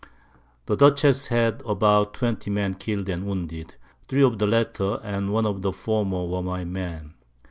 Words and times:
The 0.65 0.75
Dutchess 0.75 1.27
had 1.27 1.61
about 1.63 2.15
20 2.15 2.49
Men 2.49 2.73
killed 2.73 3.07
and 3.07 3.23
wounded, 3.23 3.75
3 4.09 4.23
of 4.23 4.39
the 4.39 4.47
latter 4.47 4.99
and 5.03 5.31
one 5.31 5.45
of 5.45 5.61
the 5.61 5.71
former 5.71 6.25
were 6.25 6.41
my 6.41 6.65
Men. 6.65 7.13